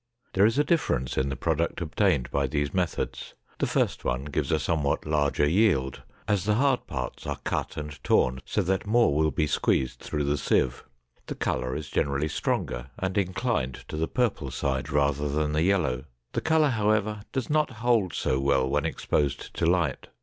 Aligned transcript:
There 0.33 0.47
is 0.47 0.57
a 0.57 0.63
difference 0.63 1.15
in 1.15 1.29
the 1.29 1.35
product 1.35 1.79
obtained 1.79 2.31
by 2.31 2.47
these 2.47 2.73
methods. 2.73 3.35
The 3.59 3.67
first 3.67 4.03
one 4.03 4.25
gives 4.25 4.51
a 4.51 4.57
somewhat 4.57 5.05
larger 5.05 5.47
yield, 5.47 6.01
as 6.27 6.45
the 6.45 6.55
hard 6.55 6.87
parts 6.87 7.27
are 7.27 7.37
cut 7.43 7.77
and 7.77 8.03
torn 8.03 8.41
so 8.43 8.63
that 8.63 8.87
more 8.87 9.15
will 9.15 9.29
be 9.29 9.45
squeezed 9.45 9.99
through 9.99 10.23
the 10.23 10.39
sieve. 10.39 10.83
The 11.27 11.35
color 11.35 11.75
is 11.75 11.87
generally 11.87 12.29
stronger 12.29 12.89
and 12.97 13.15
inclined 13.15 13.85
to 13.89 13.95
the 13.95 14.07
purple 14.07 14.49
side 14.49 14.89
rather 14.89 15.29
than 15.29 15.51
the 15.53 15.61
yellow. 15.61 16.05
The 16.33 16.41
color, 16.41 16.69
however, 16.69 17.21
does 17.31 17.51
not 17.51 17.69
hold 17.69 18.13
so 18.15 18.39
well 18.39 18.67
when 18.67 18.85
exposed 18.85 19.53
to 19.53 19.67
light. 19.67 20.07